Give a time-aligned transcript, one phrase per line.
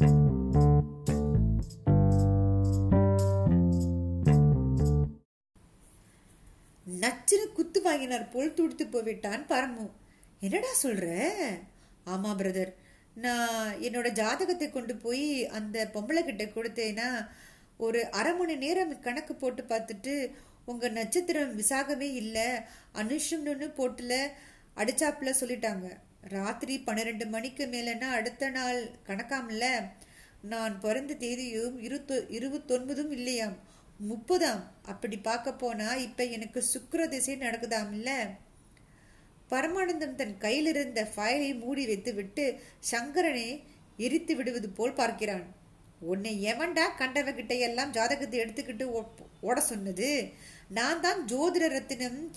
[0.00, 0.08] நச்சுன்னு
[7.52, 9.90] குத்து வாங்கினார் போல் துடித்து போய்விட்டான் பரமு.
[10.40, 11.32] என்னடா சொல்ற?
[12.06, 12.74] ஆமா பிரதர்
[13.14, 17.28] நான் என்னோட ஜாதகத்தை கொண்டு போய் அந்த பொம்பளை கிட்ட கொடுத்தேன்னா
[17.76, 20.32] ஒரு அரை மணி நேரம் கணக்கு போட்டு பார்த்துட்டு
[20.64, 22.58] உங்க நட்சத்திரம் விசாகமே இல்லை
[22.94, 24.30] அனுஷம்னு போட்டுல
[24.76, 25.98] அடிச்சாப்புல சொல்லிட்டாங்க.
[26.22, 29.64] ராத்திரி பன்னிரெண்டு மணிக்கு மேலேனா அடுத்த நாள் கணக்காமல
[30.42, 33.56] நான் பிறந்த தேதியும் இருத்து இருபத்தொன்பதும் இல்லையாம்.
[33.98, 34.62] முப்பதாம்.
[34.82, 38.10] அப்படி பார்க்க போனா இப்ப எனக்கு சுக்கர திசை நடக்குதாம் இல்ல
[39.50, 42.60] பரமானந்தம் தன் கையில் இருந்த ஃபைலை மூடி வைத்து விட்டு
[42.90, 43.62] சங்கரனை
[43.96, 45.46] எரித்து விடுவது போல் பார்க்கிறான்.
[46.00, 49.02] உன்னை எவன்டா கண்டவகிட்ட எல்லாம் ஜாதகத்தை எடுத்துக்கிட்டு
[49.40, 50.32] ஓட சொன்னது?
[50.68, 52.30] நான் தான் ஜோதிட ரத்தினம்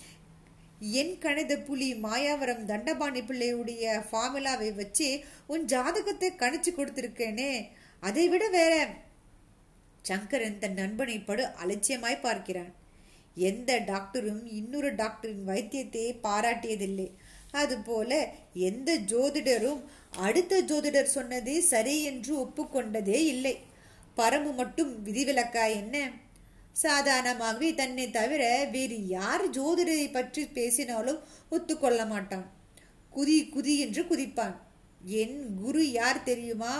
[0.91, 7.67] என் கணித புலி மாயாவரம் தண்டபாணி பிள்ளையுடைய ஃபார்முலாவை வச்சு உன் ஜாதகத்தை கணிச்சு கொடுத்துருக்கேனே.
[7.99, 8.87] அதை விட வேற.
[10.01, 12.73] சங்கரன் தன் நண்பனை படு அலட்சியமாய் பார்க்கிறான்.
[13.35, 17.11] எந்த டாக்டரும் இன்னொரு டாக்டரின் வைத்தியத்தை பாராட்டியதில்லை.
[17.51, 19.81] அதுபோல எந்த ஜோதிடரும்
[20.17, 23.57] அடுத்த ஜோதிடர் சொன்னது சரி என்று ஒப்புக்கொண்டதே இல்லை.
[24.17, 26.11] பரம்பு மட்டும் விதிவிலக்கா என்ன?
[26.75, 32.47] சாதாரணமாகவே தன்னை தவிர வேறு யார் ஜோதிடரை பற்றி பேசினாலும் ஒத்துக்கொள்ள மாட்டான்.
[33.13, 34.55] குதி குதி என்று குதிப்பான்.
[35.21, 36.75] என் குரு யார் தெரியுமா?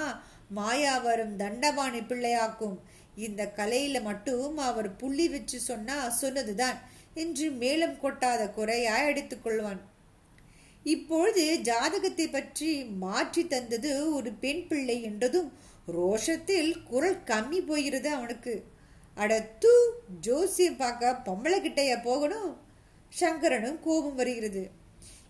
[0.56, 2.78] மாயாவரம் தண்டபாணி பிள்ளையாக்கும்.
[3.16, 6.78] இந்த கலையில மட்டும் அவர் புள்ளி வச்சு சொன்னா சொன்னதுதான்
[7.14, 9.82] என்று மேலும் கொட்டாத குறையாய் எடுத்துக்கொள்வான்
[10.86, 12.70] இப்பொழுது ஜாதகத்தை பற்றி
[13.04, 15.50] மாற்றி தந்தது ஒரு பெண் பிள்ளை என்றதும்
[15.98, 18.54] ரோஷத்தில் குரல் கம்மி போகிறது அவனுக்கு.
[19.16, 19.69] அட தூ
[20.22, 22.58] ஜோசியம் பார்க்க பொம்பளை கிட்டையா போகணும்?
[23.09, 24.69] சங்கரனும் கோபம் வருகிறது.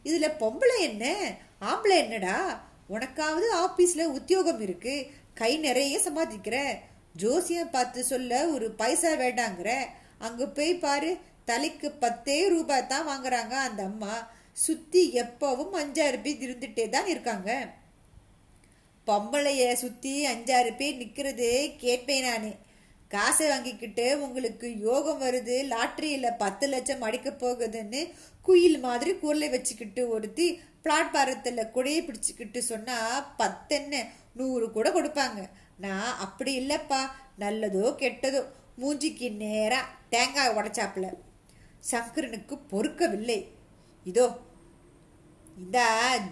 [0.03, 1.35] இதுல பொம்பளை என்ன?
[1.61, 2.67] ஆம்பளை என்னடா?
[2.89, 5.07] உனக்காவது ஆபீஸ்ல உத்தியோகம் இருக்கு.
[5.33, 6.71] கை நிறைய சம்பாதிக்கிற.
[7.15, 9.85] ஜோசியம் பார்த்து சொல்ல ஒரு பைசா வேண்டாங்கிற.
[10.19, 14.31] அங்க போய் பாரு தலைக்கு பத்தே ரூபாய் தான் வாங்குறாங்க அந்த அம்மா.
[14.51, 17.69] சுத்தி எப்பவும் அஞ்சாறு பேர் இருந்துட்டே தான் இருக்காங்க.
[19.07, 22.55] பொம்பளைய சுத்தி அஞ்சாறு பேர் நிக்கிறது கேட்பேன் நானே.
[23.13, 28.01] காசை வாங்கிக்கிட்டு உங்களுக்கு யோகம் வருது லாட்ரியில் பத்து லட்சம் அடிக்க போகுதுன்னு
[28.47, 30.47] குயில் மாதிரி குரலை வச்சுக்கிட்டு ஒருத்தி
[30.85, 34.01] பிளாட்பாரத்தில் கொடையை பிடிச்சிக்கிட்டு சொன்னால் பத்தென்ன
[34.39, 35.41] நூறு கூட கொடுப்பாங்க.
[35.85, 37.01] நான் அப்படி இல்லைப்பா
[37.39, 38.41] நல்லதோ கெட்டதோ.
[38.81, 41.07] மூஞ்சிக்கு நேராக தேங்காய் உடைச்சாப்புல.
[41.91, 43.39] சங்கரனுக்கு பொறுக்கவில்லை.
[44.11, 44.25] இதோ
[45.63, 45.79] இந்த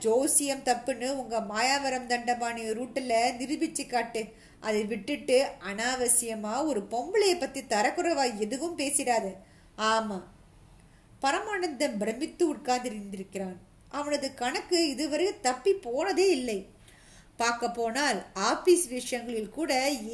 [0.03, 4.21] ஜோசியம் தப்புன்னு உங்கள் மாயாவரம் தண்டபாணி ரூட்டில் நிரூபித்து காட்டு.
[4.67, 5.37] அதை விட்டுட்டு
[5.69, 9.27] அனாவசியமாக ஒரு பொம்பளையை பற்றி தரக்குறவா எதுவும் பேசிடாத.
[9.91, 10.25] ஆமாம்
[11.23, 13.57] பரமானந்தம் பிரமித்து உட்கார்ந்திருந்திருக்கிறான்.
[13.99, 16.59] அவனது கணக்கு இதுவரை தப்பி போனதே இல்லை.
[17.41, 19.71] பார்க்க போனால் ஆபீஸ் விஷயங்களில் கூட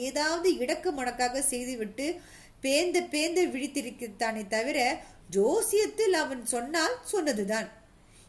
[0.07, 2.05] ஏதாவது இடக்கு மடக்காக செய்துவிட்டு
[2.65, 4.79] பேந்த பேந்த விழித்திருக்கிறானே தவிர
[5.35, 7.67] ஜோசியத்தில் அவன் சொன்னால் சொன்னதுதான்.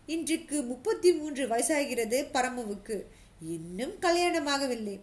[0.09, 3.03] இன்றைக்கு முப்பத்தி மூன்று வயசாகிறது பரமுவுக்கு.
[3.49, 5.01] இன்னும் கல்யாணமாகவில்லை.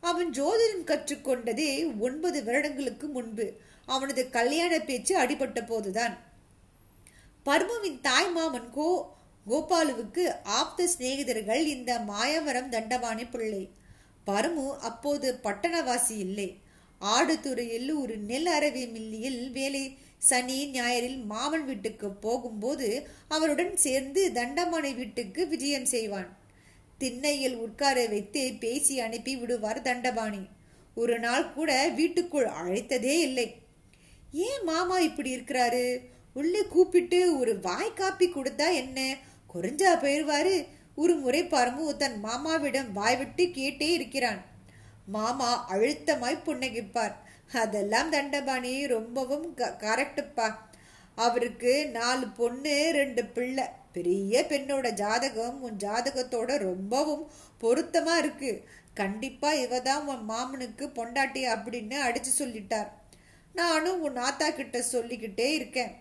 [0.00, 3.52] அவன் ஜோதிடம் கற்றுக்கொண்டதே ஒன்பது வருடங்களுக்கு முன்பு
[3.86, 6.18] அவனது கல்யாண பேச்சு அடிபட்ட போதுதான்.
[7.46, 9.14] பர்மவின் தாய் மாமன் கோ
[9.50, 13.70] கோபாலுவுக்கு ஆப்த சிநேகிதர்கள் இந்த மாயவரம் தண்டபாணி பிள்ளை.
[14.26, 16.58] பரமு அப்போது பட்டணவாசி இல்லை.
[17.00, 19.98] ஆடுதுறையில் ஒரு நெல் அரவி மில்லியில் வேலை
[20.28, 26.36] சனி ஞாயிறில் மாமன் வீட்டுக்கு போகும்போது அவருடன் சேர்ந்து தண்டமானை வீட்டுக்கு விஜயம் செய்வான்.
[26.98, 30.42] திண்ணையில் உட்கார வைத்து பேசி அனுப்பி விடுவார் தண்டபாணி.
[30.94, 33.54] ஒரு நாள் கூட வீட்டுக்குள் அழைத்ததே இல்லை.
[34.32, 35.98] ஏன் மாமா இப்படி இருக்கிறாரு?
[36.34, 39.16] உள்ளே கூப்பிட்டு ஒரு வாய் காப்பி கொடுத்தா என்ன?
[39.54, 40.66] குறைஞ்சா போயிடுவாரு.
[40.94, 44.44] ஒரு முறை பரமு தன் மாமாவிடம் வாய்விட்டு கேட்டே இருக்கிறான்.
[45.06, 47.14] மாமா அழுத்தமாய் புன்னகிப்பார்.
[47.52, 50.54] அதெல்லாம் தண்டபாணி ரொம்பவும் கரெக்டுப்பா
[51.14, 53.64] அவருக்கு நாலு பொண்ணு ரெண்டு பிள்ளை.
[53.92, 58.68] பெரிய பெண்ணோட ஜாதகம் உன் ஜாதகத்தோட ரொம்பவும் பொருத்தமா இருக்கு.
[58.94, 62.88] கண்டிப்பா இவ தான் உன் மாமனுக்கு பொண்டாட்டி அப்படின்னு அடிச்சு சொல்லிட்டார்.
[63.52, 65.92] நானும் உன் ஆத்தா கிட்ட சொல்லிக்கிட்டே இருக்கேன்.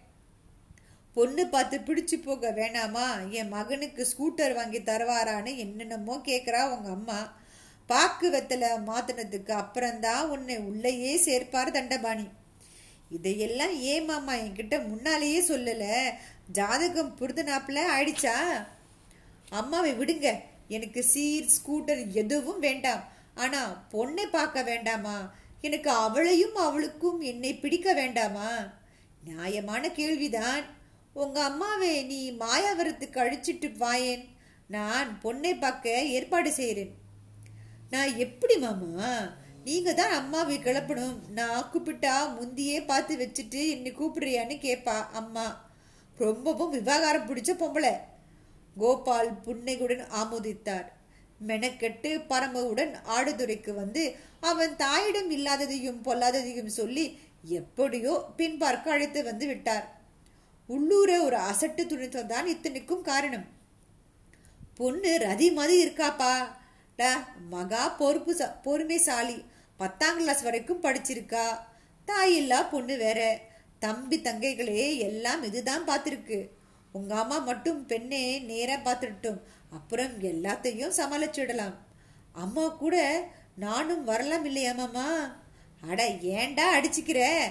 [1.13, 3.29] பொண்ணு பார்த்து பிடிச்சு போக வேணாமா?
[3.29, 7.41] என் மகனுக்கு ஸ்கூட்டர் வாங்கி தருவாரான்னு என்னென்னமோ கேட்குறா உங்கள் அம்மா.
[7.87, 12.29] பாக்குவத்தில் மாற்றினதுக்கு மாத்தினதுக்கு அப்புறம்தான் உன்னை உள்ளேயே சேர்ப்பார் தண்டபாணி.
[13.09, 15.95] இதையெல்லாம் ஏன் மாமா என்கிட்ட முன்னாலேயே சொல்லலை?
[16.51, 18.35] ஜாதகம் புரிதுனாப்பில் ஆயிடுச்சா?
[19.49, 20.39] அம்மாவை விடுங்க.
[20.67, 23.03] எனக்கு சீர் ஸ்கூட்டர் எதுவும் வேண்டாம்.
[23.35, 25.33] ஆனால் பொண்ணை பார்க்க வேண்டாமா?
[25.61, 28.49] எனக்கு அவளையும் அவளுக்கும் என்னை பிடிக்க வேண்டாமா?
[29.23, 30.63] நியாயமான கேள்விதான்.
[31.13, 34.25] உங்கள் அம்மாவை நீ மாயாவரத்துக்கு அழிச்சிட்டு வாயேன்.
[34.67, 37.01] நான் பொண்ணை பார்க்க ஏற்பாடு செய்கிறேன்
[37.93, 39.09] நான் எப்படி மாமா?
[39.65, 41.17] நீங்க தான் அம்மாவை கிளப்பணும்.
[41.37, 45.45] நான் கூப்பிட்டா முந்தியே பார்த்து வச்சுட்டு என்னை கூப்பிடுறியான்னு கேட்பா அம்மா.
[46.17, 47.93] ரொம்பவும் விவகாரம் பிடிச்ச பொம்பளை.
[48.77, 50.87] கோபால் புன்னையுடன் ஆமோதித்தார்.
[51.47, 54.03] மெனக்கெட்டு பரமவுடன் ஆடுதுறைக்கு வந்து
[54.51, 57.05] அவன் தாயிடம் இல்லாததையும் பொல்லாததையும் சொல்லி
[57.59, 59.85] எப்படியோ பின் பார்க்க அழைத்து வந்து விட்டார்.
[60.69, 63.47] உள்ளூர ஒரு அசட்டு துணித்தம் தான் இத்தனைக்கும் காரணம்.
[64.77, 66.33] பொண்ணு ரதி மாதிரி இருக்காப்பா.
[66.95, 69.45] டா மகா பொறுப்பு ச- பொறுமைசாலி.
[69.77, 71.43] பத்தாம் கிளாஸ் வரைக்கும் படிச்சிருக்கா.
[72.07, 73.41] தாயில்லா பொண்ணு வேற.
[73.79, 76.47] தம்பி தங்கைகளே எல்லாம் இதுதான் பார்த்துருக்கு.
[76.91, 81.73] உங்க அம்மா மட்டும் பெண்ணே நேராக பார்த்துட்டோம் அப்புறம் எல்லாத்தையும் சமாளிச்சுடலாம்
[82.33, 85.33] அம்மா கூட நானும் வரலாம் இல்லையாமாம்மா
[85.89, 87.41] அட ஏன்டா அடிச்சுக்கிற?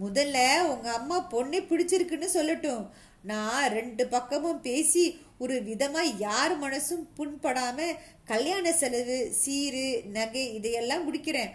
[0.00, 2.88] முதல்ல உங்க அம்மா பொண்ணை பிடிச்சிருக்குன்னு சொல்லட்டும்.
[3.30, 5.04] நான் ரெண்டு பக்கமும் பேசி
[5.42, 7.98] ஒரு விதமாக யார் மனசும் புண்படாமல்
[8.30, 9.86] கல்யாண செலவு சீரு
[10.16, 11.52] நகை இதையெல்லாம் முடிக்கிறேன்.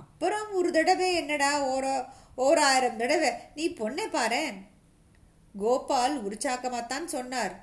[0.00, 1.86] அப்புறம் ஒரு தடவை என்னடா ஓர
[2.46, 4.56] ஓராயிரம் தடவை நீ பொண்ணை பாரேன்
[5.62, 7.54] கோபால் உற்சாகமாகத்தான் சொன்னார்.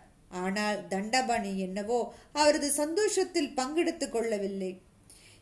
[0.41, 1.99] ஆனால் தண்டபாணி என்னவோ
[2.39, 4.71] அவரது சந்தோஷத்தில் பங்கெடுத்துக் கொள்ளவில்லை.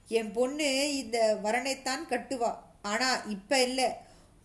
[0.10, 0.70] என் பொண்ணு
[1.02, 2.52] இந்த வரனைத்தான் கட்டுவா.
[2.92, 3.90] ஆனால் இப்போ இல்லை.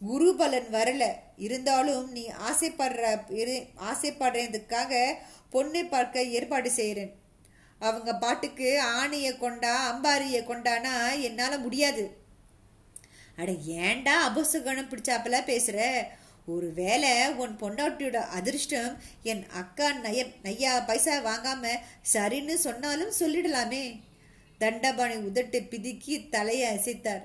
[0.00, 1.12] குருபலன் வரல.
[1.37, 5.14] இருந்தாலும் நீ ஆசைப்படுற இரு- ஆசைப்படுறதுக்காக
[5.52, 7.14] பொண்ணை பார்க்க ஏற்பாடு செய்கிறேன்.
[7.78, 12.16] அவங்க பாட்டுக்கு ஆணையை கொண்டா அம்பாரியை கொண்டானா என்னால் முடியாது.
[13.37, 16.10] அட ஏன்டா அபசகணம் பேசுகிற
[16.46, 21.69] ஒரு வேளை உன் பொண்டாட்டியோட அதிர்ஷ்டம் என் அக்கா நய நையா பைசா வாங்காம
[22.12, 24.00] சரின்னு சொன்னாலும் சொல்லிடலாமே.
[24.58, 27.22] தண்டபாணி உதட்டு பிதுக்கி தலையை அசைத்தார்.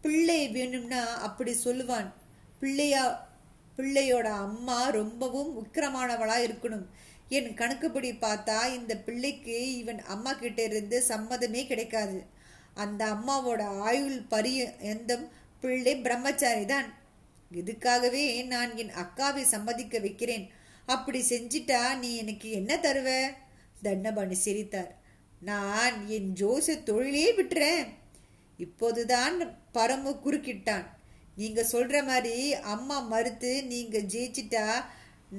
[0.00, 2.12] பிள்ளை வேணும்னா அப்படி சொல்லுவான்.
[2.60, 3.28] பிள்ளையா
[3.76, 6.86] பிள்ளையோட அம்மா ரொம்பவும் உக்கிரமானவளா இருக்கணும்.
[7.28, 12.24] என் கணக்குப்படி பார்த்தா இந்த பிள்ளைக்கு இவன் அம்மா கிட்ட இருந்து சம்மதமே கிடைக்காது.
[12.74, 15.28] அந்த அம்மாவோட ஆயுள் பரிய எந்தம்
[15.60, 16.94] பிள்ளை பிரம்மச்சாரி தான்.
[17.52, 20.50] இதுக்காகவே நான் என் அக்காவை சம்மதிக்க வைக்கிறேன்.
[20.86, 23.28] அப்படி செஞ்சிட்டா நீ எனக்கு என்ன தருவ?
[23.82, 24.96] தண்டபாணி சிரித்தார்.
[25.40, 27.86] நான் என் ஜோச தொழிலே விட்டுறேன்.
[28.58, 29.36] இப்போதுதான்
[29.74, 30.86] பரமு குறுக்கிட்டான்.
[31.36, 32.36] நீங்க சொல்ற மாதிரி
[32.74, 34.66] அம்மா மறுத்து நீங்க ஜெயிச்சிட்டா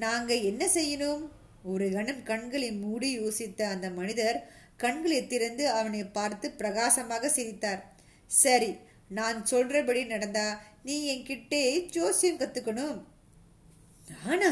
[0.03, 1.23] நாங்க என்ன செய்யணும்?
[1.63, 4.37] ஒரு கணம் கண்களை மூடி யோசித்த அந்த மனிதர்
[4.77, 7.81] கண்களை திறந்து அவனை பார்த்து பிரகாசமாக சிரித்தார்.
[8.27, 8.71] சரி
[9.09, 10.47] நான் சொல்றபடி நடந்தா
[10.83, 12.99] நீ என்கிட்டே ஜோசியம் கத்துக்கணும்.
[14.25, 14.51] ஆனா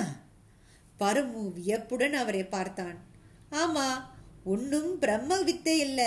[1.00, 2.98] பரமு வியப்புடன் அவரை பார்த்தான்.
[3.52, 3.88] ஆமா
[4.44, 6.02] ஒன்னும் பிரம்ம வித்தை இல்ல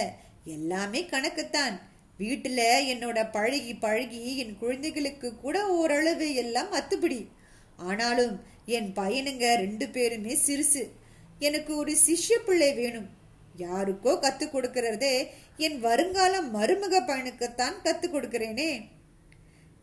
[0.56, 1.76] எல்லாமே கணக்குத்தான்.
[2.19, 2.62] வீட்டில்
[2.93, 7.26] என்னோட பழகி பழகி என் குழந்தைகளுக்கு கூட ஓரளவு எல்லாம் அத்துப்படி.
[7.76, 10.82] ஆனாலும் என் பையனுங்க ரெண்டு பேருமே சிறுசு.
[11.38, 13.09] எனக்கு ஒரு சிஷ்ய பிள்ளை வேணும்.
[13.56, 15.26] யாருக்கோ கத்து கொடுக்கறதே
[15.56, 18.70] என் வருங்கால மருமக பையனுக்குத்தான் கத்து கொடுக்கிறேனே.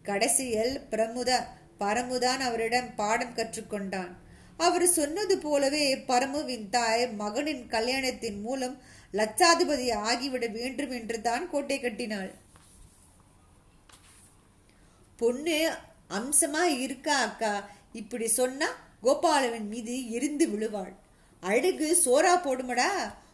[0.04, 1.40] கடைசியில் பிரமுதா
[1.80, 4.12] பரமுதான் அவரிடம் பாடம் கற்றுக்கொண்டான்.
[4.58, 8.82] அவர் சொன்னது போலவே பரமுவின் தாய் மகனின் கல்யாணத்தின் மூலம்
[9.14, 12.34] லட்சாதிபதி ஆகிவிட வேண்டும் என்று தான் கோட்டை கட்டினாள்.
[15.18, 15.76] பொண்ணு
[16.10, 17.70] அம்சமா இருக்கா அக்கா?
[17.94, 18.68] இப்படி சொன்னா
[19.04, 20.94] கோபாலவன் மீது எரிந்து விழுவாள்.
[21.40, 22.90] அழகு சோறா போடுமடா.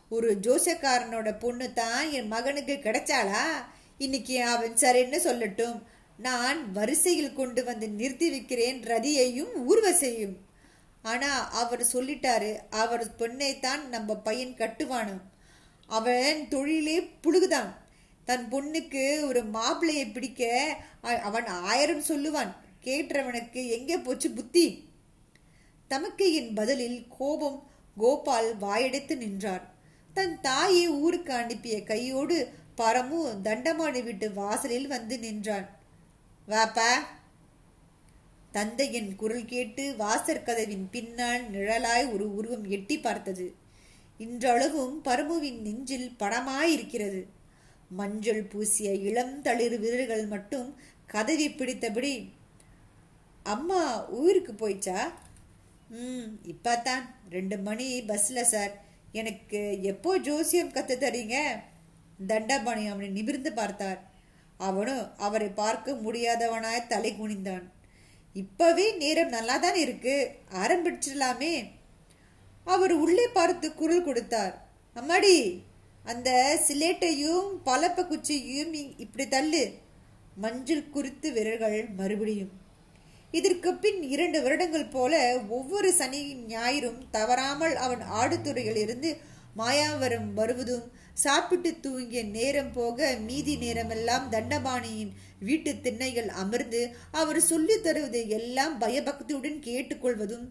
[0.09, 3.44] ஒரு ஜோசக்காரனோட பொண்ணு தான் என் மகனுக்கு கிடைச்சாளா?
[3.97, 5.81] இன்னைக்கு அவன் சரின்னு சொல்லட்டும்.
[6.17, 10.36] நான் வரிசையில் கொண்டு வந்து நிறுத்தி வைக்கிறேன் ரதியையும் ஊர்வசையும்
[11.01, 15.22] ஆனா அவர் சொல்லிட்டாரு அவர் பொண்ணைத்தான் நம்ம பையன் கட்டுவானாம்.
[15.91, 17.69] அவன் தொழிலே புழுகுதான்.
[18.25, 20.41] தன் பொண்ணுக்கு ஒரு மாப்பிள்ளையை பிடிக்க
[21.01, 22.51] அவன் ஆயிரம் சொல்லுவான்.
[22.83, 24.89] கேட்டவனுக்கு எங்கே போச்சு புத்தி?
[25.89, 29.65] தமக்கையின் பதிலில் கோபம் கோபால் வாயடைத்து நின்றார்.
[30.13, 35.69] தன் தாயை ஊருக்கு அனுப்பிய கையோடு பரமு தண்டமாடி வீட்டு வாசலில் வந்து நின்றான்.
[36.48, 36.91] வாப்பா.
[38.51, 43.61] தந்தையின் குரல் கேட்டு வாசற் கதவின் பின்னால் நிழலாய் ஒரு உருவம் எட்டி பார்த்தது.
[44.25, 47.21] இன்றளவும் பரமுவின் நெஞ்சில் படமாயிருக்கிறது.
[47.99, 50.67] மஞ்சள் பூசிய இளம் தளிர் விரல்கள் மட்டும்
[51.13, 52.13] கதவி பிடித்தபடி
[53.53, 53.81] அம்மா
[54.21, 54.99] ஊருக்கு போயிச்சா?
[55.89, 58.73] ம் இப்பதான் ரெண்டு மணி பஸ்ல சார்.
[59.19, 59.61] எனக்கு
[59.91, 61.37] எப்போ ஜோசியம் கத்து தரீங்க?
[62.27, 62.83] தண்டபாணி.
[62.91, 63.99] அவனை நிமிர்ந்து பார்த்தார்.
[64.67, 67.65] அவனும் அவரை பார்க்க முடியாதவனாய் தலை குனிந்தான்.
[68.35, 70.15] இப்பவே நேரம் நல்லா தான் இருக்கு.
[70.63, 71.53] ஆரம்பிச்சிடலாமே.
[72.65, 74.53] அவர் உள்ளே பார்த்து குரல் கொடுத்தார்.
[74.96, 75.63] அம்மாடி
[76.03, 76.30] அந்த
[76.68, 79.63] சிலேட்டையும் பலப்ப குச்சியையும் இப்படி தள்ளு.
[80.36, 82.51] மஞ்சள் குறித்து விரல்கள் மறுபடியும்.
[83.32, 89.18] இதற்கு பின் இரண்டு வருடங்கள் போல ஒவ்வொரு சனி ஞாயிறும் தவறாமல் அவன் ஆடுதுறையில் இருந்து
[89.58, 98.27] மாயாவரம் வருவதும் சாப்பிட்டு தூங்கிய நேரம் போக மீதி நேரமெல்லாம் தண்டபாணியின் வீட்டு திண்ணைகள் அமர்ந்து அவர் சொல்லித் தருவதை
[98.30, 100.46] எல்லாம் பயபக்தியுடன் கேட்டுக்கொள்வதும்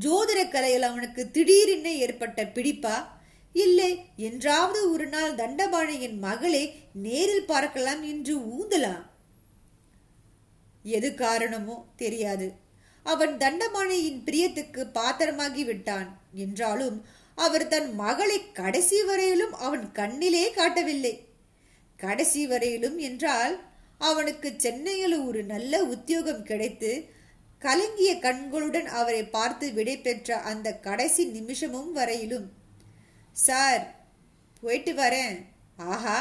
[0.00, 3.06] ஜோதிட கலையில் அவனுக்கு திடீரென ஏற்பட்ட பிடிப்பா?
[3.52, 4.00] இல்லை.
[4.16, 9.02] என்றாவது ஒரு நாள் தண்டபாணியின் மகளை நேரில் பார்க்கலாம் என்று ஊந்தலாம்.
[10.82, 12.52] எது காரணமோ தெரியாது.
[13.02, 16.20] அவன் தண்டபாணியின் பிரியத்துக்கு பாத்திரமாகி விட்டான்.
[16.34, 21.24] என்றாலும் அவர் தன் மகளை கடைசி வரையிலும் அவன் கண்ணிலே காட்டவில்லை.
[21.96, 23.60] கடைசி வரையிலும் என்றால்
[23.98, 27.08] அவனுக்கு சென்னையில் ஒரு நல்ல உத்தியோகம் கிடைத்து
[27.62, 32.46] கலங்கிய கண்களுடன் அவரை பார்த்து விடை பெற்ற அந்த கடைசி நிமிஷமும் வரையிலும்
[33.32, 33.82] சார்
[34.60, 35.36] போயிட்டு வரேன்.
[35.76, 36.18] ஆஹா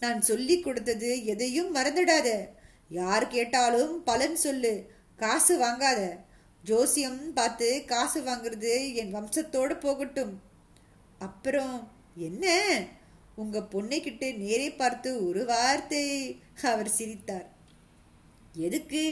[0.00, 2.28] நான் சொல்லி கொடுத்தது எதையும் மறந்துடாத.
[2.88, 4.72] யார் கேட்டாலும் பலன் சொல்லு.
[5.16, 6.00] காசு வாங்காத.
[6.62, 10.34] ஜோசியம் பார்த்து காசு வாங்குறது என் வம்சத்தோடு போகட்டும்.
[11.18, 11.76] அப்புறம்
[12.16, 12.46] என்ன?
[13.34, 16.04] உங்க பொண்ணைக்கிட்ட நேரே பார்த்து ஒரு வார்த்தை
[16.62, 17.48] அவர் சிரித்தார்.
[18.52, 19.04] எதுக்கு?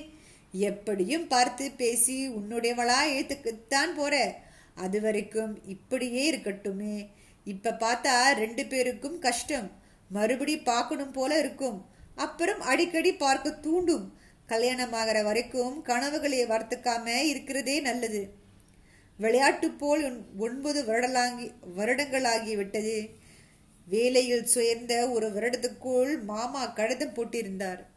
[0.52, 4.38] எப்படியும் பார்த்து பேசி உன்னுடையவளா ஏத்துக்குத்தான் போற.
[4.74, 7.06] அது வரைக்கும் இப்படியே இருக்கட்டுமே.
[7.44, 9.70] இப்ப பார்த்தா ரெண்டு பேருக்கும் கஷ்டம்.
[10.08, 11.84] மறுபடி பார்க்கணும் போல இருக்கும்.
[12.14, 14.18] அப்புறம் அடிக்கடி பார்க்க தூண்டும்.
[14.46, 18.32] கல்யாணம் ஆகிற வரைக்கும் கனவுகளை வர்த்துக்காம இருக்கிறதே நல்லது.
[19.16, 23.08] விளையாட்டு போல் ஒன்பது வருடலாங்கி வருடங்களாகிவிட்டது
[23.86, 27.90] வேலையில் சுயர்ந்த ஒரு வருடத்துக்குள் மாமா கடிதம் போட்டிருந்தார்.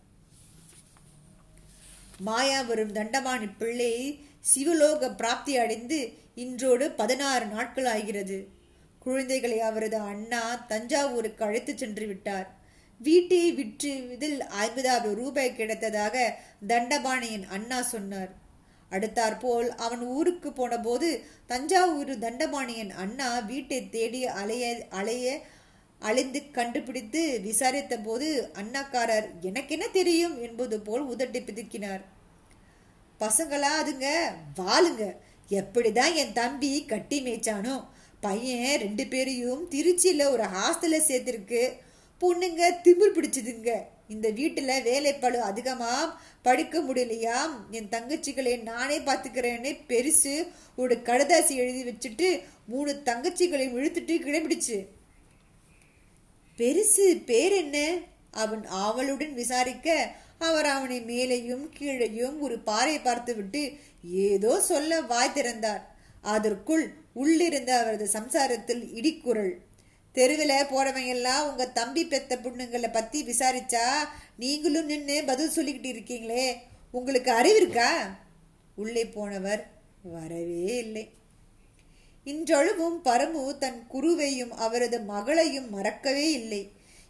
[2.20, 4.20] மாயா வரும் தண்டமானி பிள்ளை
[4.56, 8.48] சிவலோக பிராப்தி அடைந்து இன்றோடு பதினாறு நாட்கள் ஆகிறது.
[9.00, 12.56] குழந்தைகளை அவரது அண்ணா தஞ்சாவூருக்கு அழைத்து சென்று விட்டார்.
[12.98, 16.34] வீட்டை விற்று இதில் ஐம்பதாயிரம் ரூபாய் கிடைத்ததாக
[16.68, 18.44] தண்டபாணியின் அண்ணா சொன்னார்.
[18.90, 25.42] அடுத்தாற்போல் அவன் ஊருக்கு போனபோது தஞ்சாவூர் தண்டபாணியின் அண்ணா வீட்டை தேடி அலைய அலைய
[26.00, 28.28] அழிந்து கண்டுபிடித்து விசாரித்த போது
[28.62, 32.04] அண்ணாக்காரர் எனக்கென்ன தெரியும் என்பது போல் உதட்டி பிதுக்கினார்.
[33.20, 34.08] பசங்களா அதுங்க
[34.60, 35.04] வாளுங்க
[35.50, 37.76] எப்படிதான் என் தம்பி கட்டி மேய்ச்சானோ
[38.20, 41.64] பையன் ரெண்டு பேரையும் திருச்சியில் ஒரு ஹாஸ்டலில் சேர்த்துருக்கு.
[42.22, 43.72] பொண்ணுங்க திமிர் பிடிச்சதுங்க.
[44.08, 50.34] இந்த வீட்டில் வேலைப்பழு அதிகமா படிக்க முடியலையாம் என் தங்கச்சிகளை நானே பார்த்துக்கிறேன்னு பெருசு
[50.76, 54.78] ஒரு கடுதாசி எழுதி வச்சுட்டு மூணு தங்கச்சிகளையும் இழுத்துட்டு கிளம்பிடுச்சு.
[56.58, 57.98] பெருசு பேர் என்ன
[58.32, 65.84] அவன் ஆவலுடன் விசாரிக்க அவர் அவனை மேலேயும் கீழேயும் ஒரு பாறை பார்த்துவிட்டு ஏதோ சொல்ல வாய் திறந்தார்.
[66.22, 69.54] அதற்குள் உள்ளிருந்த அவரது சம்சாரத்தில் இடிக்குரல்
[70.12, 73.88] தெருவில் போறவங்க எல்லாம் உங்க தம்பி பெத்த பொண்ணுங்களை பத்தி விசாரிச்சா
[74.38, 76.54] நீங்களும் நின்று பதில் சொல்லிக்கிட்டு இருக்கீங்களே.
[76.92, 78.20] உங்களுக்கு அறிவு இருக்கா?
[78.76, 79.68] உள்ளே போனவர்
[80.04, 81.10] வரவே இல்லை.
[82.26, 86.62] இன்றளவும் பரமு தன் குருவையும் அவரது மகளையும் மறக்கவே இல்லை.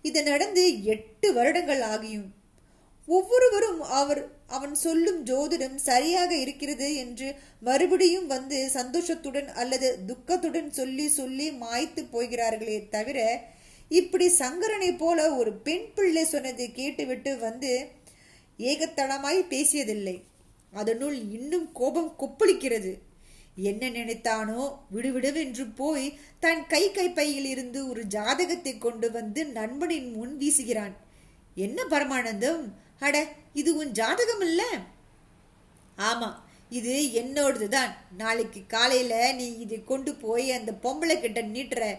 [0.01, 2.25] இது நடந்து எட்டு வருடங்கள் ஆகியும்.
[3.07, 7.27] ஒவ்வொருவரும் அவர் அவன் சொல்லும் ஜோதிடம் சரியாக இருக்கிறது என்று
[7.60, 13.19] மறுபடியும் வந்து சந்தோஷத்துடன் அல்லது துக்கத்துடன் சொல்லி சொல்லி மாய்த்து போகிறார்களே தவிர
[13.89, 17.72] இப்படி சங்கரனை போல ஒரு பெண் பிள்ளை சொன்னதை கேட்டுவிட்டு வந்து
[18.57, 20.15] ஏகத்தளமாய் பேசியதில்லை.
[20.72, 22.93] அதனுள் இன்னும் கோபம் கொப்பளிக்கிறது.
[23.56, 24.78] என்ன நினைத்தானோ?
[24.96, 30.94] விடுவிடுவென்று போய் தன் கை கைப்பையில் இருந்து ஒரு ஜாதகத்தை கொண்டு வந்து நண்பனின் முன் வீசுகிறான்.
[31.56, 32.72] என்ன பரமானந்தம்?
[33.00, 34.64] அட இது உன் ஜாதகம் இல்ல
[35.98, 36.34] ஆமா
[36.70, 37.92] இது என்னோடதுதான்.
[38.18, 41.98] நாளைக்கு காலையில நீ இதை கொண்டு போய் அந்த பொம்பளை கிட்ட நீட்டுற.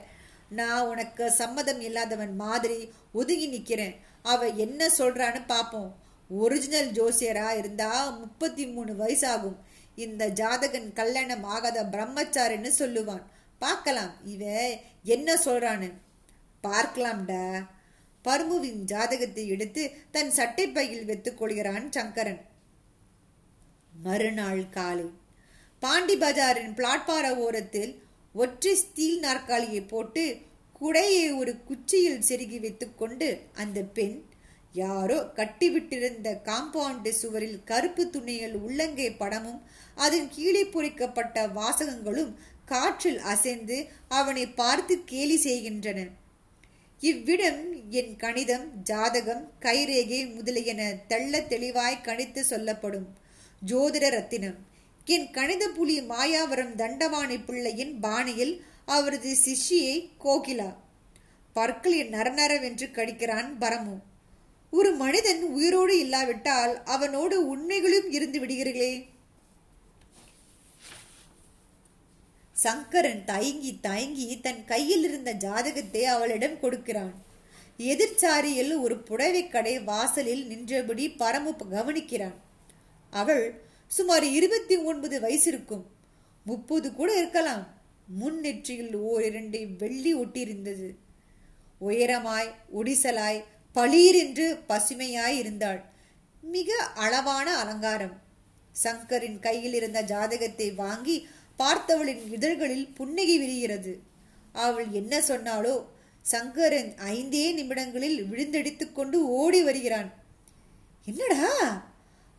[0.49, 3.97] நான் உனக்கு சம்மதம் இல்லாதவன் மாதிரி ஒதுங்கி நிக்கிறேன்.
[4.23, 5.93] அவ என்ன சொல்றான்னு பாப்போம்.
[6.29, 9.57] ஒரிஜினல் ஜோசியரா இருந்தா முப்பத்தி மூணு வயசாகும்.
[9.97, 13.25] இந்த ஜாதகன் கல்யாணம் ஆகாத பிரம்மச்சாரின்னு சொல்லுவான்.
[13.59, 14.43] பார்க்கலாம் இவ
[15.03, 15.89] என்ன சொல்றான்னு.
[16.65, 17.45] பார்க்கலாம்டா.
[18.25, 22.41] பர்முவின் ஜாதகத்தை எடுத்து தன் சட்டைப்பையில் வைத்துக் கொள்கிறான் சங்கரன்.
[24.03, 25.07] மறுநாள் காலை.
[25.83, 27.93] பாண்டி பஜாரின் பிளாட்பார ஓரத்தில்
[28.35, 30.25] ஒற்றை ஸ்டீல் நாற்காலியை போட்டு
[30.81, 34.17] குடையை ஒரு குச்சியில் செருகி வைத்துக்கொண்டு அந்த பெண்
[34.73, 39.61] யாரோ கட்டிவிட்டிருந்த காம்பவுண்டு சுவரில் கருப்பு துணியில் உள்ளங்கை படமும்
[39.97, 42.33] அதன் கீழே பொறிக்கப்பட்ட வாசகங்களும்
[42.65, 43.77] காற்றில் அசைந்து
[44.09, 46.07] அவனை பார்த்து கேலி செய்கின்றன.
[47.01, 53.09] இவ்விடம் என் கணிதம் ஜாதகம் கைரேகை முதலியன தெள்ள தெளிவாய் கணித்து சொல்லப்படும்.
[53.67, 54.59] ஜோதிட ரத்தினம்.
[55.05, 58.55] என் கணித புலி மாயாவரம் தண்டவாணி பிள்ளையின் பாணியில்
[58.87, 60.71] அவரது சிஷ்யை கோகிலா.
[61.53, 63.97] பற்களில் நரநரவென்று கடிக்கிறான் பரமு.
[64.71, 68.95] ஒரு மனிதன் உயிரோடு இல்லாவிட்டால் அவனோடு உண்மைகளும் இருந்து விடுகிறீர்களே.
[72.65, 77.15] சங்கரன் தயங்கி தயங்கி தன் கையில் இருந்த ஜாதகத்தை அவளிடம் கொடுக்கிறான்.
[77.79, 82.37] எதிர்ச்சாரியில் ஒரு புடவை கடை வாசலில் நின்றபடி பரமு கவனிக்கிறான்.
[83.11, 83.45] அவள்
[83.87, 85.85] சுமார் இருபத்தி ஒன்பது வயசு இருக்கும்
[86.45, 87.65] முப்பது கூட இருக்கலாம்.
[88.21, 90.89] முன் நெற்றியில் ஓரிரண்டு வெள்ளி ஒட்டியிருந்தது.
[91.81, 93.41] உயரமாய் ஒடிசலாய்
[93.75, 95.81] பளீரென்று பசுமையாய் இருந்தாள்.
[96.41, 98.17] மிக அளவான அலங்காரம்.
[98.85, 101.17] சங்கரின் கையில் இருந்த ஜாதகத்தை வாங்கி
[101.59, 103.99] பார்த்தவளின் இதழ்களில் புன்னகை விரிகிறது.
[104.53, 105.85] அவள் என்ன சொன்னாலோ
[106.23, 110.15] சங்கரன் ஐந்தே நிமிடங்களில் விழுந்தடித்து கொண்டு ஓடி வருகிறான்.
[111.05, 111.51] என்னடா?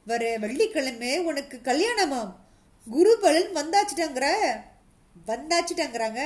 [0.06, 2.36] வர வெள்ளிக்கிழமை உனக்கு கல்யாணமாம்.
[2.90, 4.26] குரு பலன் வந்தாச்சுட்டாங்கிற?
[5.28, 6.22] வந்தாச்சுட்டாங்கிறாங்க.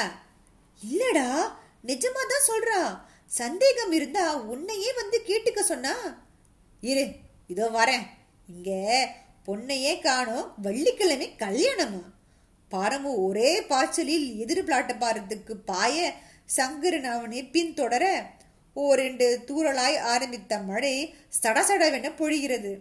[0.91, 1.53] இல்லடா
[1.87, 3.01] நிஜமா தான் சொல்றா.
[3.27, 6.25] சந்தேகம் இருந்தா உன்னையே வந்து கேட்டுக்க சொன்னா.
[6.81, 7.15] இரு
[7.47, 8.07] இதோ வரேன்.
[8.55, 8.71] இங்க
[9.47, 12.03] பொண்ணையே காணும் வெள்ளிக்கிழமை கல்யாணமா
[12.73, 16.13] பாரமு ஒரே பாய்ச்சலில் எதிர் பிளாட்டபாரத்துக்கு பாய
[16.45, 18.05] சங்கரன் அவனை பின்தொடர
[18.75, 22.81] ஓரெண்டு தூரலாய் ஆரம்பித்த மழை சடசடவென பொழிகிறது.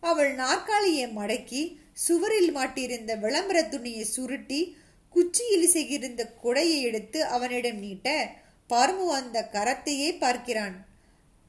[0.00, 4.76] அவள் நாற்காலியை மடக்கி சுவரில் மாட்டியிருந்த விளம்பர துணியை சுருட்டி
[5.08, 8.08] குச்சியில் செய்கிருந்த குடையை எடுத்து அவனிடம் நீட்ட
[8.70, 10.87] பரமு அந்த கரத்தையே பார்க்கிறான்.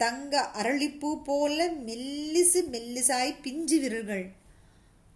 [0.02, 4.26] தங்க அரளிப்பூ போல மெல்லிசு மெல்லிசாய் பிஞ்சு விரல்கள்.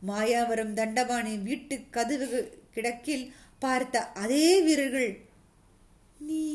[0.07, 2.39] மாயாவரம் தண்டபாணி வீட்டு கதவு
[2.71, 3.25] கிடக்கில்
[3.59, 5.11] பார்த்த அதே வீரர்கள்
[6.19, 6.45] நீ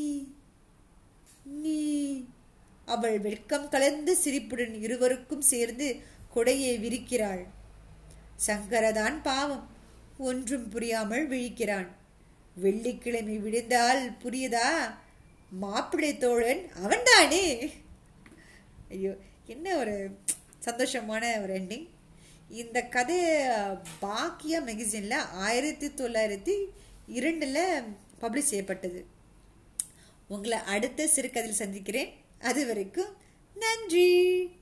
[1.43, 1.79] நீ.
[2.85, 5.87] அவள் வெட்கம் கலந்த சிரிப்புடன் இருவருக்கும் சேர்ந்து
[6.35, 7.43] கொடையை விரிக்கிறாள்.
[8.47, 9.65] சங்கரதான் பாவம்
[10.17, 11.89] ஒன்றும் புரியாமல் விழிக்கிறான்.
[12.55, 14.69] வெள்ளிக்கிழமை விடுந்தால் புரியுதா?
[15.59, 17.45] மாப்பிள்ளை தோழன் அவன்தானே?
[18.89, 19.15] ஐயோ
[19.45, 20.17] என்ன ஒரு
[20.65, 21.87] சந்தோஷமான ஒரு எண்டிங்
[22.49, 23.19] இந்த கதை
[24.01, 26.65] பாக்கியா மெகசினில் ஆயிரத்தி தொள்ளாயிரத்தி
[27.07, 27.83] இரண்டில்
[28.21, 29.05] பப்ளிஷ் செய்யப்பட்டது.
[30.27, 32.13] உங்களை அடுத்த சிறுகதையில் சந்திக்கிறேன்.
[32.39, 33.17] அது வரைக்கும்
[33.55, 34.58] நன்றி.